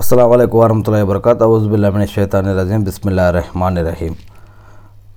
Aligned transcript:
అస్సలం 0.00 0.28
వరహతుల్లా 0.58 0.98
వబర్కాత్. 1.04 1.42
అవుజుబుల్లామిన 1.46 2.04
షేతాని 2.12 2.52
రజీం 2.58 2.82
బిస్మిల్లా 2.86 3.24
రెహమాన్ 3.36 3.78
రహీం 3.88 4.14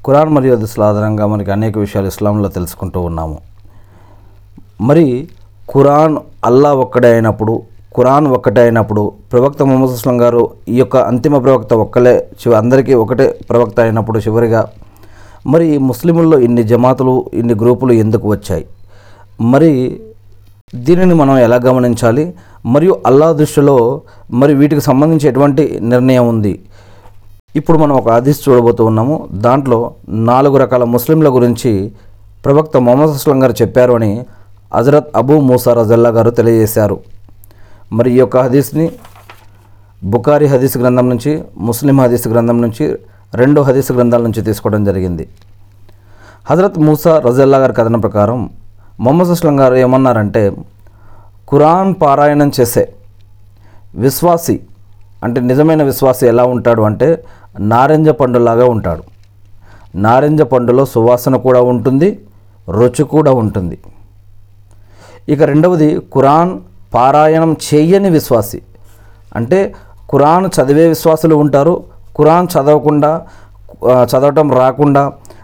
ఖురాన్ 0.06 0.32
మరియు 0.36 0.54
హదీసుల 0.56 0.83
ఆధారంగా 0.88 1.25
మనకి 1.33 1.52
అనేక 1.56 1.75
విషయాలు 1.83 2.08
ఇస్లాంలో 2.13 2.50
తెలుసుకుంటూ 2.58 3.02
ఉన్నాము. 3.10 3.38
మరి 4.90 5.06
ఖురాన్ 5.74 6.18
అల్లా 6.50 6.72
ఒక్కడే 6.84 7.10
అయినప్పుడు 7.14 7.54
ఖురాన్ 7.98 8.28
ఒక్కటే 8.28 8.62
అయినప్పుడు 8.62 9.12
ప్రవక్త 9.32 9.64
ముహమ్మద్ 9.64 9.96
అస్లం 9.98 10.22
గారు 10.22 10.42
ఈ 10.67 10.78
యొక్క 10.78 10.97
అంతిమ 11.12 11.38
ప్రవక్త 11.38 11.74
ఒక్కలే 11.74 12.15
చివ 12.42 12.54
అందరికీ 12.54 12.94
ఒకటే 12.94 13.28
ప్రవక్త 13.50 13.79
అయినప్పుడు 13.79 14.20
చివరిగా. 14.20 14.63
మరి 15.47 15.78
ముస్లిముల్లో 15.90 16.40
ఇన్ని 16.40 16.63
జమాతులు 16.63 17.26
ఇన్ని 17.34 17.54
గ్రూపులు 17.54 17.94
ఎందుకు 17.94 18.27
వచ్చాయి? 18.31 18.66
మరి 19.54 20.02
దీనిని 20.76 21.16
మనం 21.16 21.38
ఎలా 21.38 21.55
గమనించాలి? 21.55 22.34
మరియు 22.66 23.02
అల్లా 23.05 23.32
దృష్టిలో 23.32 24.02
మరి 24.32 24.54
వీటికి 24.54 24.82
సంబంధించి 24.82 25.27
ఎటువంటి 25.27 25.80
నిర్ణయం 25.82 26.27
ఉంది? 26.27 26.59
ఇప్పుడు 27.55 27.77
మనం 27.77 27.95
ఒక 27.95 28.09
హదీస్ 28.09 28.49
చూడబోతూ 28.49 28.85
ఉన్నాము. 28.85 29.27
దాంట్లో 29.31 29.91
నాలుగు 30.09 30.58
రకాల 30.58 30.84
ముస్లింల 30.84 31.27
గురించి 31.27 31.91
ప్రవక్త 32.45 32.77
మొహమ్మద్ 32.77 33.09
అస్లం 33.09 33.44
గారు 33.44 33.55
చెప్పారు 33.62 33.94
అని 33.94 34.26
హజరత్ 34.76 35.09
అబూ 35.16 35.40
మూసా 35.40 35.73
రజల్లా 35.73 36.09
గారు 36.09 36.30
తెలియజేశారు. 36.30 36.99
మరి 37.94 38.12
ఈ 38.12 38.18
యొక్క 38.18 38.38
హదీస్ని 38.38 38.90
బుకారి 40.04 40.45
హదీస్ 40.45 40.77
గ్రంథం 40.77 41.09
నుంచి 41.09 41.43
ముస్లిం 41.57 42.02
హదీస్ 42.02 42.27
గ్రంథం 42.27 42.62
నుంచి 42.62 42.98
రెండు 43.35 43.62
హదీస్ 43.62 43.91
గ్రంథాల 43.91 44.21
నుంచి 44.21 44.41
తీసుకోవడం 44.41 44.84
జరిగింది. 44.84 45.27
హజరత్ 46.49 46.80
మూసా 46.80 47.20
రజల్లా 47.26 47.57
గారి 47.57 47.73
కథనం 47.73 47.99
ప్రకారం 47.99 48.49
మొహమ్మద్ 48.99 49.30
అస్లం 49.30 49.59
గారు 49.59 49.76
ఏమన్నారంటే 49.76 50.52
ఖురాన్ 51.53 51.93
పారాయణం 52.02 52.52
చేసే 52.59 52.84
విశ్వాసి 53.95 54.53
అంటే 55.23 55.39
నిజమైన 55.49 55.81
విశ్వాసి 55.84 56.23
ఎలా 56.27 56.43
ఉంటాడు 56.53 56.81
అంటే 56.81 57.07
నారింజ 57.71 58.09
పండులాగా 58.09 58.65
ఉంటాడు. 58.65 59.04
నారింజ 60.05 60.41
పండులో 60.54 60.84
సువాసన 60.93 61.35
కూడా 61.46 61.62
ఉంటుంది 61.71 62.09
రుచి 62.77 63.04
కూడా 63.04 63.31
ఉంటుంది. 63.41 63.77
ఇక 65.34 65.42
రెండవది 65.52 65.90
ఖురాన్ 66.14 66.54
పారాయణం 66.94 67.52
చేయని 67.68 68.09
విశ్వాసి. 68.09 68.59
అంటే 69.36 69.59
ఖురాన్ 70.12 70.50
చదివే 70.56 70.88
విశ్వాసులు 70.88 71.36
ఉంటారు 71.44 71.76
ఖురాన్ 72.18 72.48
చదవకుండా 72.56 73.12
చదవటం 74.12 74.50
రాకుండా 74.62 75.04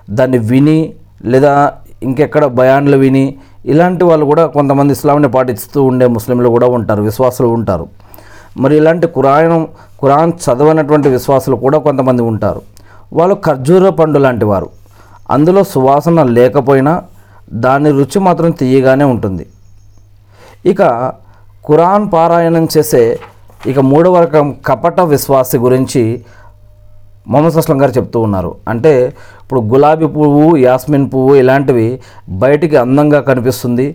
దాన్ని 0.09 0.37
విని 0.49 0.79
లేదా 1.25 1.53
ఇంకెక్కడ 2.03 2.45
భయాన్లు 2.59 2.97
విని 2.97 3.25
ఇలాంటి 3.65 4.03
వాళ్ళు 4.03 4.25
కూడా 4.25 4.45
కొంతమంది 4.45 4.93
ఇస్లాంని 4.93 5.27
పాటిస్తూ 5.27 5.83
ఉండే 5.83 6.07
ముస్లింలు 6.07 6.49
కూడా 6.49 6.67
ఉంటారు 6.67 7.01
విశ్వాసులు 7.01 7.47
ఉంటారు. 7.47 7.87
మరి 8.57 8.77
ఇలాంటి 8.77 9.07
ఖురాన్ 9.07 9.67
కురాన్ 9.99 10.31
చదవనటువంటి 10.31 11.09
విశ్వాసులు 11.09 11.55
కూడా 11.55 11.77
కొంతమంది 11.77 12.21
ఉంటారు. 12.21 12.61
వాళ్ళు 13.13 13.37
ఖర్జూర 13.45 13.89
పండు 13.89 14.19
లాంటి 14.19 14.45
వారు. 14.45 14.69
అందులో 15.29 15.63
సువాసన 15.63 16.23
లేకపోయినా 16.23 17.03
దాని 17.53 17.91
రుచి 17.91 18.19
మాత్రం 18.19 18.51
తీయగానే 18.51 19.03
ఉంటుంది. 19.03 19.45
ఇక 20.65 20.81
ఖురాన్ 21.69 22.11
పారాయణం 22.13 22.67
చేసే 22.77 23.19
ఇక 23.67 23.79
మూడవ 23.79 24.21
రకం 24.21 24.55
కపట 24.65 25.01
విశ్వాసి 25.01 25.57
గురించి 25.57 26.21
మొహమ్మద్ 27.31 27.57
అస్లం 27.61 27.77
గారు 27.81 27.93
చెప్తూ 27.97 28.17
ఉన్నారు. 28.27 28.51
అంటే 28.71 28.93
ఇప్పుడు 29.41 29.59
గులాబీ 29.71 30.07
పువ్వు 30.15 30.45
యాస్మిన్ 30.67 31.07
పువ్వు 31.13 31.33
ఇలాంటివి 31.41 31.87
బయటికి 32.43 32.77
అందంగా 32.83 33.19
కనిపిస్తుంది 33.29 33.85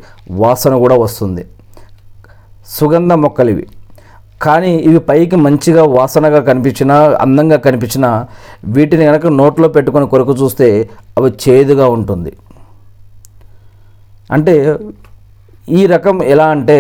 వాసన 0.43 0.75
కూడా 0.85 0.97
వస్తుంది. 1.05 1.43
సుగంధ 2.77 3.13
మొక్కలు 3.25 3.51
ఇవి 3.55 3.65
కానీ 4.45 4.71
ఇవి 4.89 5.01
పైకి 5.09 5.37
మంచిగా 5.47 5.83
వాసనగా 5.97 6.41
కనిపించినా 6.49 6.97
అందంగా 7.25 7.57
కనిపించినా 7.67 8.11
వీటిని 8.77 9.05
కనుక 9.11 9.27
నోట్లో 9.41 9.69
పెట్టుకొని 9.77 10.07
కొరకు 10.13 10.35
చూస్తే 10.43 10.69
అవి 11.19 11.31
చేదుగా 11.45 11.87
ఉంటుంది. 11.97 12.33
అంటే 14.35 14.55
ఈ 15.79 15.81
రకం 15.95 16.17
ఎలా 16.35 16.47
అంటే 16.57 16.79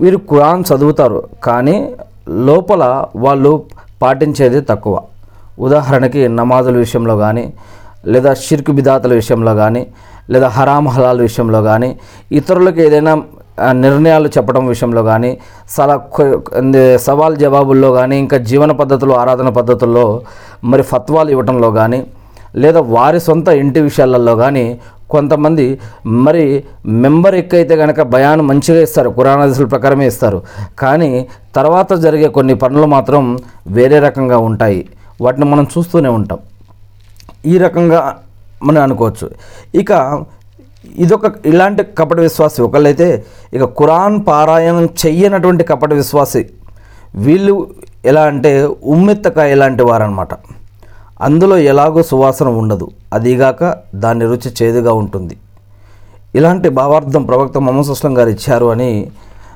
వీరు 0.00 0.18
ఖురాన్ 0.30 0.64
చదువుతారు 0.70 1.18
కానీ 1.44 1.76
లోపల 2.48 2.82
వాళ్ళు 3.24 3.52
పాటించేది 4.02 4.60
తక్కువ. 4.70 4.94
ఉదాహరణకి 5.58 6.28
నమాజుల 6.28 6.76
విషయంలో 6.76 7.16
కానీ 7.16 7.44
లేదా 8.06 8.34
షిర్కు 8.34 8.72
బిదాతల 8.72 9.12
విషయంలో 9.14 9.54
కానీ 9.54 9.82
లేదా 10.30 10.48
హరామ్ 10.48 10.88
హలాల్ 10.88 11.20
విషయంలో 11.20 11.60
కానీ 11.62 11.90
ఇతరులకు 12.30 12.80
ఏదైనా 12.80 13.14
నిర్ణయాలు 13.84 14.28
చెప్పడం 14.28 14.66
విషయంలో 14.66 15.02
కానీ 15.02 15.30
సలా 15.68 15.96
సవాల్ 16.98 17.36
జవాబుల్లో 17.36 17.92
కానీ 17.92 18.16
ఇంకా 18.18 18.38
జీవన 18.38 18.72
పద్ధతులు 18.72 19.12
ఆరాధన 19.12 19.48
పద్ధతుల్లో 19.48 20.06
మరి 20.64 20.82
ఫత్వాలు 20.82 21.30
ఇవ్వటంలో 21.30 21.70
కానీ 21.70 22.00
లేదా 22.56 22.80
వారి 22.80 23.20
సొంత 23.20 23.48
ఇంటి 23.48 23.80
విషయాలలో 23.80 24.34
కానీ 24.36 24.64
కొంతమంది 25.08 25.78
మరి 26.26 26.44
మెంబర్ 27.04 27.34
ఎక్కైతే 27.34 27.76
కనుక 27.76 28.00
భయాన్ని 28.00 28.44
మంచిగా 28.44 28.80
ఇస్తారు 28.80 29.10
కురానాదిసుల 29.10 29.66
ప్రకారమే 29.66 30.06
ఇస్తారు 30.06 30.42
కానీ 30.78 31.26
తర్వాత 31.54 31.92
జరిగే 31.92 32.28
కొన్ని 32.28 32.54
పనులు 32.54 32.86
మాత్రం 32.86 33.38
వేరే 33.68 33.98
రకంగా 33.98 34.38
ఉంటాయి. 34.38 34.80
వాటిని 35.24 35.46
మనం 35.52 35.64
చూస్తూనే 35.74 36.10
ఉంటాం. 36.18 36.38
ఈ 37.46 37.58
రకంగా 37.58 38.00
మనం 38.62 38.82
అనుకోవచ్చు. 38.82 39.26
ఇక 39.74 39.92
ఇదొక 41.04 41.46
ఇలాంటి 41.46 41.82
కపట 41.98 42.18
విశ్వాసి 42.20 42.62
ఒకళ్ళైతే 42.62 43.08
ఇక 43.54 43.64
ఖురాన్ 43.64 44.16
పారాయణం 44.28 44.88
చెయ్యనటువంటి 45.06 45.64
కపట 45.64 45.92
విశ్వాసి 45.92 46.42
వీళ్ళు 47.14 47.54
ఎలా 48.04 48.22
అంటే 48.22 48.50
ఉమ్మెత్తకాయ 48.94 49.54
లాంటి 49.54 49.82
వారనమాట 49.82 50.28
అందులో 51.20 51.56
ఎలాగో 51.58 52.02
సువాసన 52.02 52.48
ఉండదు. 52.48 52.86
అదిగాక 53.12 53.62
దాని 53.94 54.24
రుచి 54.24 54.50
చేదుగా 54.62 54.92
ఉంటుంది. 54.92 55.36
ఇలాంటి 56.34 56.68
భావార్థం 56.68 57.22
ప్రవక్త 57.24 57.58
మొహమ్మద్ 57.58 58.18
గారు 58.18 58.28
ఇచ్చారు 58.28 58.66
అని 58.66 58.90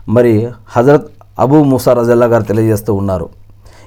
మరి 0.09 0.33
హజరత్ 0.77 1.09
అబూ 1.39 1.59
ముసా 1.65 1.93
రజల్లా 1.93 2.27
గారు 2.27 2.43
తెలియజేస్తూ 2.43 2.95
ఉన్నారు. 2.95 3.29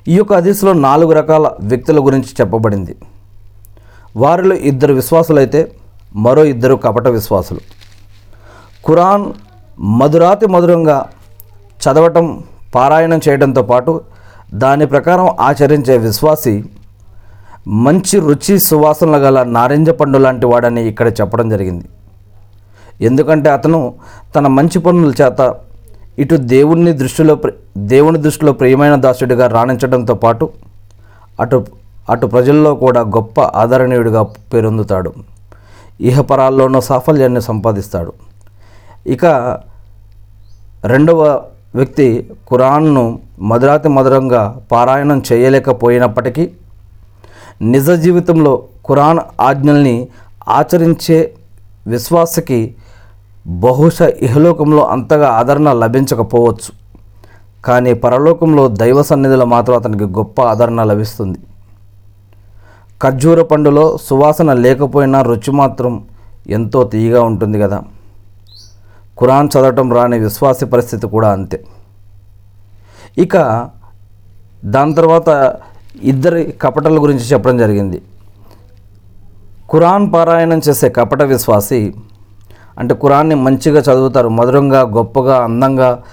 ఈ 0.07 0.15
యొక్క 0.17 0.33
హదీసులో 0.33 0.73
నాలుగు 0.73 1.13
రకాల 1.13 1.51
వ్యక్తుల 1.61 1.99
గురించి 1.99 2.31
చెప్పబడింది. 2.41 2.95
వారిలో 4.17 4.55
ఇద్దరు 4.55 4.93
విశ్వాసులైతే 4.93 5.71
మరో 6.15 6.43
ఇద్దరు 6.43 6.75
కపట 6.75 7.07
విశ్వాసులు. 7.07 7.61
ఖురాన్ 8.85 9.25
మధురాతి 9.79 10.47
మధురంగా 10.47 11.05
చదవటం 11.83 12.43
పారాయణం 12.75 13.19
చేయడంతో 13.27 13.61
పాటు 13.61 14.01
దాని 14.53 14.85
ప్రకారం 14.85 15.27
ఆచరించే 15.39 15.97
విశ్వాసి 15.97 16.63
మంచి 17.67 18.19
రుచి 18.19 18.59
సువాసనలు 18.59 19.17
గల 19.17 19.43
నారింజ 19.43 19.89
పండు 19.89 20.17
లాంటి 20.17 20.45
వాడని 20.45 20.87
ఇక్కడ 20.87 21.07
చెప్పడం 21.07 21.49
జరిగింది. 21.49 21.85
ఎందుకంటే 23.01 23.49
అతను 23.49 23.93
తన 24.35 24.47
మంచి 24.47 24.79
పనుల 24.79 25.13
చేత 25.21 25.55
ఇటు 26.21 26.35
దేవుని 26.53 26.93
దృష్టిలో 27.01 27.33
దేవుని 27.91 28.19
దృష్టిలో 28.25 28.51
ప్రియమైన 28.51 28.95
దాసుడిగా 29.05 29.45
రాణించడంతో 29.55 30.15
పాటు 30.23 30.45
అటు 31.39 31.57
అటు 32.09 32.25
ప్రజల్లో 32.33 32.71
కూడా 32.83 33.01
గొప్ప 33.15 33.41
ఆదరణీయుడిగా 33.61 34.21
పేరొందుతాడు. 34.53 35.11
ఇహపరాల్లోనూ 36.09 36.79
సాఫల్యాన్ని 36.89 37.41
సంపాదిస్తాడు. 37.49 38.11
ఇక 39.13 39.25
రెండవ 40.93 41.21
వ్యక్తి 41.75 42.07
ఖురాన్ను 42.49 43.03
మధురాతి 43.49 43.89
మధురంగా 43.97 44.41
పారాయణం 44.71 45.19
చేయలేకపోయినప్పటికీ 45.29 46.43
నిజ 47.73 47.89
జీవితంలో 48.05 48.53
ఖురాన్ 48.87 49.21
ఆజ్ఞల్ని 49.47 49.95
ఆచరించే 50.57 51.19
విశ్వాసకి 51.87 52.59
బహుశా 53.47 54.07
ఇహలోకంలో 54.07 54.83
అంతగా 54.83 55.29
ఆదరణ 55.29 55.71
లభించకపోవచ్చు. 55.73 56.81
కానీ 57.65 57.93
పరలోకంలో 57.93 58.67
దైవ 58.67 59.01
సన్నిధిలో 59.01 59.45
మాత్రం 59.45 59.75
అతనికి 59.75 60.03
గొప్ప 60.03 60.41
ఆదరణ 60.41 60.83
లభిస్తుంది. 60.83 61.39
ఖర్జూర 63.01 63.41
పండులో 63.41 63.97
సువాసన 63.97 64.53
లేకపోయినా 64.53 65.21
రుచి 65.21 65.51
మాత్రం 65.51 66.05
ఎంతో 66.47 66.83
తీయగా 66.83 67.23
ఉంటుంది 67.23 67.59
కదా. 67.59 67.83
ఖురాన్ 69.19 69.49
చదవటం 69.57 69.93
రాని 69.93 70.19
విశ్వాసి 70.19 70.65
పరిస్థితి 70.65 71.07
కూడా 71.07 71.31
అంతే. 71.31 71.63
ఇక 73.17 73.67
దాని 74.65 74.95
తర్వాత 74.95 75.55
ఇద్దరి 76.01 76.51
కపటల 76.61 77.01
గురించి 77.01 77.19
చెప్పడం 77.19 77.57
జరిగింది. 77.57 78.01
ఖురాన్ 79.71 80.13
పారాయణం 80.13 80.61
చేసే 80.69 80.89
కపట 80.89 81.21
విశ్వాసి 81.21 81.93
అంటే 82.81 82.93
కురాన్ని 82.93 83.35
మంచిగా 83.35 83.79
చదువుతారు 83.79 84.29
మధురంగా 84.29 84.81
గొప్పగా 84.81 85.43
అందంగా 85.43 86.03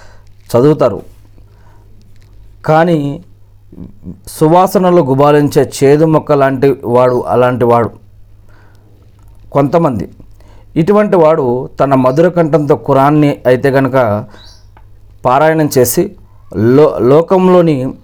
చదువుతారు. 0.57 1.03
కానీ 2.67 3.25
సువాసనలు 4.27 5.03
గుబాలించే 5.03 5.71
చేదు 5.85 6.05
మొక్క 6.05 6.33
లాంటి 6.33 6.81
వాడు 6.85 7.25
అలాంటి 7.29 7.65
వాడు 7.65 7.91
కొంతమంది. 9.53 10.09
ఇటువంటి 10.77 11.17
వాడు 11.17 11.69
తన 11.81 11.95
మధుర 11.95 12.29
కంఠంతో 12.29 12.77
కురాన్ని 12.77 13.37
అయితే 13.47 13.71
కనుక 13.71 14.25
పారాయణం 15.25 15.71
చేసి 15.79 16.17
లో 16.57 16.99
లోకంలోని 16.99 17.95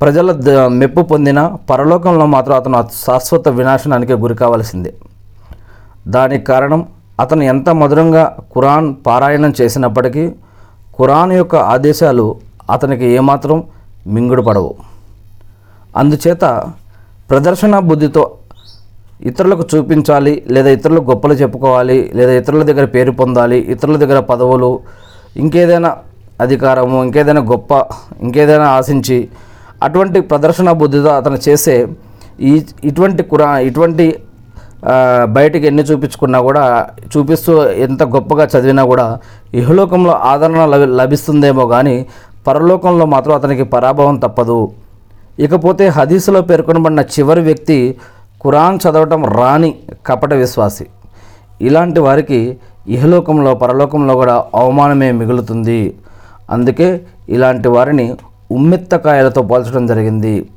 ప్రజల 0.00 0.32
ద- 0.32 0.66
మెప్పు 0.68 1.00
పొందిన 1.00 1.56
పరలోకంలో 1.70 2.26
మాత్రం 2.26 2.56
అతను 2.56 2.84
శాశ్వత 3.06 3.48
వినాశనానికి 3.48 4.12
గురి 4.12 4.34
కావాల్సిందే. 4.34 4.94
దానికి 6.08 6.44
కారణం 6.44 6.86
అతను 7.20 7.42
ఎంత 7.44 7.68
మధురంగా 7.80 8.24
ఖురాన్ 8.52 8.88
పారాయణం 9.06 9.52
చేసినప్పటికీ 9.60 10.24
ఖురాన్ 10.94 11.32
యొక్క 11.32 11.56
ఆదేశాలు 11.70 12.26
అతనికి 12.70 13.06
ఏమాత్రం 13.14 13.58
మింగుడుపడవు 14.06 14.70
అందుచేత 15.94 16.44
ప్రదర్శన 17.30 17.78
బుద్ధితో 17.88 18.24
ఇతరులకు 19.22 19.64
చూపించాలి 19.72 20.34
లేదా 20.50 20.70
ఇతరులకు 20.70 21.06
గొప్పలు 21.10 21.34
చెప్పుకోవాలి 21.34 21.98
లేదా 22.14 22.32
ఇతరుల 22.32 22.62
దగ్గర 22.62 22.86
పేరు 22.94 23.12
పొందాలి 23.12 23.58
ఇతరుల 23.74 23.96
దగ్గర 23.96 24.20
పదవులు 24.30 24.70
ఇంకేదైనా 25.36 25.90
అధికారము 26.40 26.98
ఇంకేదైనా 27.04 27.42
గొప్ప 27.50 27.72
ఇంకేదైనా 28.22 28.68
ఆశించి 28.76 29.18
అటువంటి 29.82 30.18
ప్రదర్శన 30.30 30.72
బుద్ధితో 30.80 31.10
అతను 31.12 31.38
చేసే 31.46 31.76
ఈ 32.42 32.52
ఇటువంటి 32.84 33.22
కురా 33.24 33.48
ఇటువంటి 33.68 34.06
బయటికి 35.36 35.66
ఎన్ని 35.66 35.82
చూపించుకున్నా 35.82 36.40
కూడా 36.40 36.88
చూపిస్తూ 37.16 37.62
ఎంత 37.62 38.02
గొప్పగా 38.02 38.44
చదివినా 38.44 38.84
కూడా 38.84 39.18
ఇహలోకంలో 39.54 40.12
ఆదరణ 40.12 40.64
లభి 40.64 40.86
లభిస్తుందేమో 40.86 41.66
కానీ 41.66 42.06
పరలోకంలో 42.46 43.06
మాత్రం 43.06 43.34
అతనికి 43.34 43.62
పరాభవం 43.62 44.16
తప్పదు. 44.16 44.72
ఇకపోతే 45.38 45.88
హదీసులో 45.88 46.42
పేర్కొనబడిన 46.42 47.00
చివరి 47.00 47.40
వ్యక్తి 47.40 47.96
ఖురాన్ 48.42 48.78
చదవటం 48.84 49.24
రాని 49.24 49.74
కపట 50.06 50.34
విశ్వాసి. 50.34 50.86
ఇలాంటి 51.62 52.00
వారికి 52.00 52.58
ఇహలోకంలో 52.88 53.54
పరలోకంలో 53.54 54.14
కూడా 54.14 54.44
అవమానమే 54.54 55.12
మిగులుతుంది. 55.12 55.94
అందుకే 56.50 57.00
ఇలాంటి 57.28 57.68
వారిని 57.68 58.16
ఉమ్మెత్తకాయలతో 58.52 59.42
పోల్చడం 59.42 59.86
జరిగింది. 59.86 60.48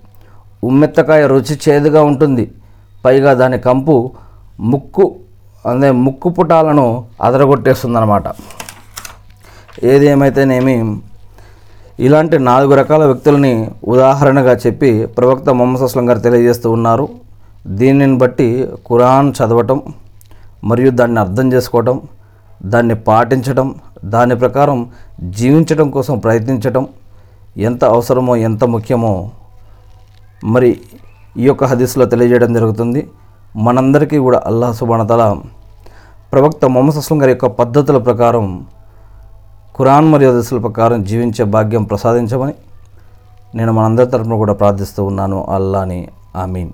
ఉమ్మెత్తకాయ 0.63 1.27
రుచి 1.27 1.57
చేదుగా 1.69 2.03
ఉంటుంది. 2.03 2.51
పైగా 3.05 3.31
దాని 3.41 3.57
కంపు 3.67 3.95
ముక్కు 4.71 5.05
అదే 5.65 5.89
ముక్కు 6.05 6.29
పుటాలను 6.29 6.85
అదరగొట్టేస్తుందన్నమాట. 7.21 8.23
ఏదేమైతేనేమి 9.91 10.75
ఇలాంటి 12.05 12.37
నాలుగు 12.49 12.73
రకాల 12.75 13.03
వ్యక్తులని 13.05 13.53
ఉదాహరణగా 13.93 14.53
చెప్పి 14.63 14.91
ప్రవక్త 15.17 15.49
మొహమ్మద్ 15.49 15.83
అస్లం 15.87 16.05
గారు 16.09 16.19
తెలియజేస్తూ 16.19 16.67
ఉన్నారు. 16.71 17.05
దీనిని 17.79 18.17
బట్టి 18.23 18.47
ఖురాన్ 18.87 19.29
చదవటం 19.37 19.79
మరియు 20.69 20.91
దాన్ని 20.99 21.19
అర్థం 21.19 21.47
చేసుకోవటం 21.53 21.97
దాన్ని 22.73 22.95
పాటించటం 23.07 23.67
దాని 24.15 24.35
ప్రకారం 24.35 24.79
జీవించడం 25.39 25.87
కోసం 25.89 26.19
ప్రయత్నించటం 26.19 26.83
ఎంత 27.57 27.83
అవసరమో 27.93 28.35
ఎంత 28.49 28.63
ముఖ్యమో 28.75 29.13
మరి 30.43 30.69
ఈ 31.37 31.45
యొక్క 31.45 31.63
హదీస్లో 31.63 32.05
తెలియజేయడం 32.05 32.53
జరుగుతుంది. 32.53 33.01
మనందరికీ 33.55 34.17
కూడా 34.17 34.43
అల్లాహ్ 34.45 34.73
సుబానతల 34.73 35.23
ప్రవక్త 36.33 36.65
మొహమ్మద్ 36.65 36.97
అస్లం 36.97 37.21
గారి 37.21 37.31
యొక్క 37.31 37.47
పద్ధతుల 37.59 37.97
ప్రకారం 37.97 38.45
ఖురాన్ 39.77 40.07
మరియు 40.11 40.29
హదీసుల 40.31 40.59
ప్రకారం 40.59 41.03
జీవించే 41.03 41.43
భాగ్యం 41.55 41.83
ప్రసాదించమని 41.83 42.55
నేను 43.55 43.71
మనందరి 43.71 44.07
తరపున 44.07 44.35
కూడా 44.35 44.53
ప్రార్థిస్తూ 44.53 45.01
ఉన్నాను. 45.05 45.45
అల్లాని 45.49 46.07
ఆమీన్. 46.35 46.71